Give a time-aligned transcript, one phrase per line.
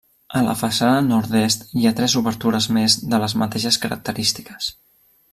[0.37, 4.71] A la façana nord-est hi ha tres obertures més de les mateixes característiques.